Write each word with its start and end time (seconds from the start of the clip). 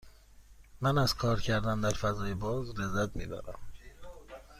من 0.81 0.97
از 0.97 1.13
کار 1.15 1.41
کردن 1.41 1.81
در 1.81 1.89
فضای 1.91 2.33
باز 2.33 2.79
لذت 2.79 3.15
می 3.15 3.25
برم. 3.25 3.59